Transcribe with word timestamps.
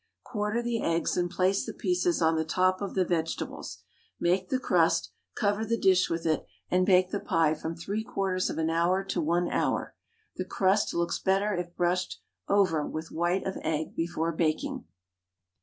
Quarter 0.23 0.63
the 0.63 0.81
eggs 0.81 1.15
and 1.15 1.29
place 1.29 1.63
the 1.63 1.75
pieces 1.75 2.23
on 2.23 2.35
the 2.35 2.43
top 2.43 2.81
of 2.81 2.95
the 2.95 3.05
vegetables. 3.05 3.83
Make 4.19 4.49
the 4.49 4.57
crust, 4.57 5.11
cover 5.35 5.63
the 5.63 5.77
dish 5.77 6.09
with 6.09 6.25
it, 6.25 6.43
and 6.71 6.87
bake 6.87 7.11
the 7.11 7.19
pie 7.19 7.53
from 7.53 7.75
3/4 7.75 8.49
of 8.49 8.57
an 8.57 8.71
hour 8.71 9.03
to 9.03 9.21
1 9.21 9.49
hour. 9.51 9.93
The 10.37 10.45
crust 10.45 10.95
looks 10.95 11.19
better 11.19 11.53
if 11.53 11.75
brushed 11.75 12.19
over 12.49 12.83
with 12.83 13.11
white 13.11 13.45
of 13.45 13.57
egg 13.61 13.95
before 13.95 14.31
baking. 14.31 14.85